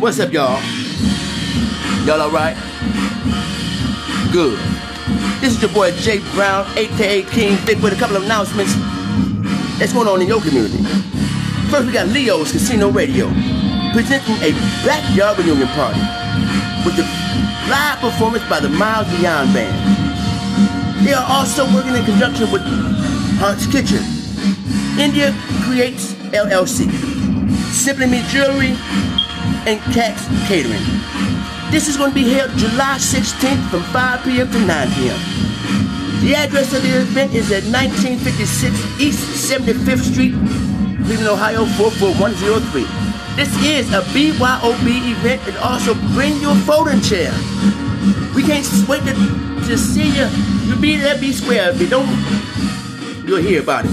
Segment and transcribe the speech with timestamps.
[0.00, 0.58] What's up, y'all?
[2.06, 2.56] Y'all alright?
[4.32, 4.58] Good.
[5.42, 8.72] This is your boy Jay Brown, aka King Vic, with a couple of announcements
[9.78, 10.78] that's going on in your community.
[11.68, 13.28] First, we got Leo's Casino Radio
[13.92, 14.52] presenting a
[14.88, 16.00] backyard reunion party
[16.86, 17.04] with the
[17.68, 21.04] live performance by the Miles Beyond Band.
[21.04, 22.62] They are also working in conjunction with
[23.36, 24.00] Heart's Kitchen,
[24.98, 25.36] India
[25.68, 26.90] Creates LLC,
[27.70, 28.74] Simply Me Jewelry,
[29.66, 30.80] and Cats Catering.
[31.70, 34.50] This is going to be held July 16th from 5 p.m.
[34.50, 35.20] to 9 p.m.
[36.22, 40.34] The address of the event is at 1956 East 75th Street,
[41.04, 42.84] Cleveland, Ohio 44103.
[43.36, 47.32] This is a BYOB event and also bring your folding chair.
[48.34, 49.14] We can't wait to,
[49.68, 50.28] to see you.
[50.66, 51.70] You'll be there, be square.
[51.70, 52.08] If you don't,
[53.26, 53.92] you'll hear about it.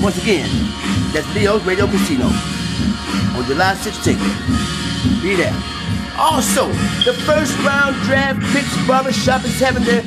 [0.00, 0.48] Once again,
[1.12, 2.28] that's Leo's Radio Casino
[3.38, 5.22] on July 16th.
[5.22, 5.54] Be there.
[6.18, 6.66] Also,
[7.06, 10.02] the first round draft picks barbershop is having their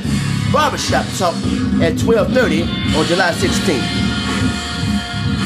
[0.52, 1.36] barbershop talk
[1.82, 2.64] at 12:30
[2.98, 3.88] on July 16th.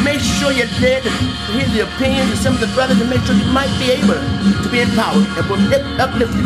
[0.03, 1.09] Make sure you're there to
[1.53, 4.17] hear the opinions of some of the brothers and make sure you might be able
[4.63, 6.45] to be empowered and uplift- uplifted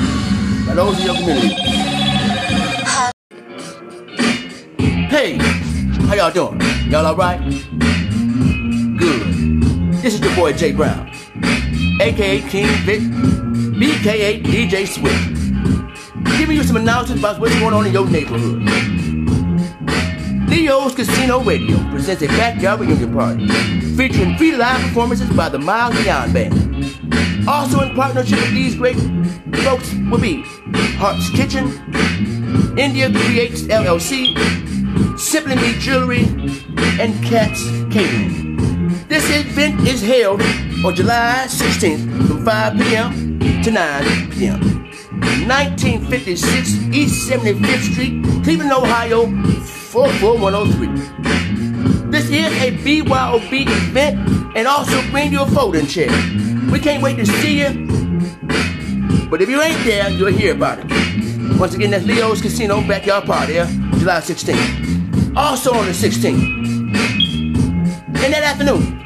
[0.68, 1.56] by those in your community.
[5.10, 5.38] Hey,
[6.08, 6.60] how y'all doing?
[6.92, 7.40] Y'all alright?
[9.00, 9.24] Good.
[10.02, 10.99] This is your boy Jay Brown,
[12.00, 16.38] aka King Vic, BKA DJ Switch.
[16.38, 18.62] Giving you some announcements about what's going on in your neighborhood.
[20.50, 23.48] Leo's Casino Radio presents a backyard reunion party
[23.96, 27.48] featuring free live performances by the Miles Beyond Band.
[27.48, 28.96] Also in partnership with these great
[29.64, 30.44] folks will be
[30.98, 31.68] Heart's Kitchen,
[32.78, 36.24] India Creates LLC, Simply Me Jewelry,
[37.00, 38.58] and Cats Catering.
[39.08, 40.42] This event is held
[40.86, 43.40] on July 16th from 5 p.m.
[43.64, 44.60] to 9 p.m.
[45.48, 49.26] 1956 East 75th Street, Cleveland, Ohio
[49.62, 50.88] 44103.
[52.12, 54.18] This is a BYOB event
[54.56, 56.10] and also bring your folding chair.
[56.72, 57.70] We can't wait to see you.
[59.30, 60.86] But if you ain't there, you'll hear about it.
[61.60, 63.56] Once again, that's Leo's Casino Backyard Party.
[64.00, 65.36] July 16th.
[65.36, 66.58] Also on the 16th.
[68.24, 69.04] In that afternoon,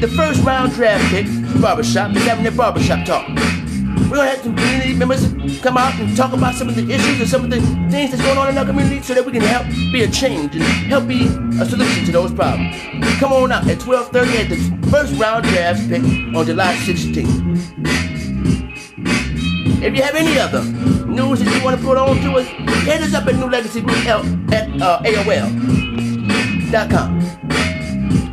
[0.00, 1.26] the first round draft pick,
[1.60, 3.26] Barbershop, is having their barbershop talk.
[3.28, 5.26] We're gonna have some community members
[5.60, 7.60] come out and talk about some of the issues and some of the
[7.90, 10.54] things that's going on in our community so that we can help be a change
[10.54, 11.26] and help be
[11.60, 12.74] a solution to those problems.
[13.18, 14.56] Come on out at 12:30 at the
[14.90, 17.44] first round draft pick on July 16th.
[19.82, 20.62] If you have any other
[21.06, 22.46] news that you want to put on to us,
[22.84, 26.28] hit us up at New Legacy Group L- at uh, AOL.com.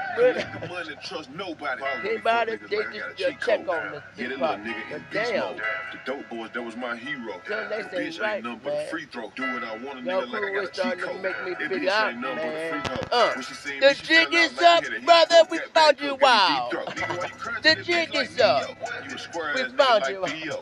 [0.69, 1.81] money, trust nobody.
[2.03, 5.31] Anybody, they just uh, check on this Get big a little nigga But in beast
[5.31, 5.61] damn, mode.
[5.91, 7.41] The dope boys, that was my hero.
[7.47, 9.31] Son, they The say bitch right, ain't nothing but a free throw.
[9.35, 11.21] Do what I want, a nigga like I got a cheat starting code.
[11.21, 12.69] make me That bitch out, ain't nothing but a man.
[12.71, 13.07] free hoe.
[13.11, 15.35] Uh, When she seen the jig is up, hit a heat brother.
[15.49, 16.71] We found you up, got wild.
[16.71, 16.95] deep throat.
[16.95, 17.59] Nigga, why you crying?
[17.63, 18.77] The jig is up.
[19.07, 20.25] You a square We ass found you.
[20.27, 20.59] Theo.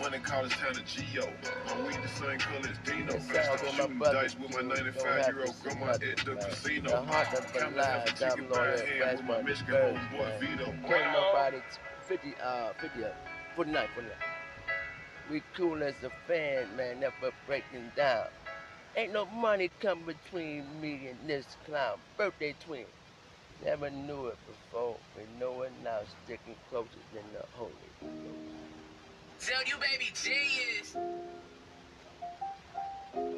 [0.00, 1.28] Money college town of Geo.
[2.24, 3.12] I'm same color as Dino.
[3.12, 4.22] That sounds Shooting brother.
[4.22, 6.90] dice with my 95 year old grandma at the casino.
[6.90, 7.04] man.
[7.06, 9.42] Heart of the Kinda lies, left a I'm chicken lawyer, fried ham fast with my
[9.42, 9.74] Michigan
[10.12, 10.40] homeboy.
[10.40, 10.64] Vito.
[10.88, 11.58] Can't nobody,
[12.08, 13.08] 50, uh, 50, uh,
[13.56, 14.16] 49, 49.
[15.30, 18.26] We cool as a fan, man, never breaking down.
[18.96, 21.98] Ain't no money come between me and this clown.
[22.16, 22.84] Birthday twin.
[23.64, 24.96] Never knew it before.
[25.16, 27.72] We know it now, sticking closer than the Holy
[29.40, 30.30] Tell you, baby G
[33.16, 33.34] is.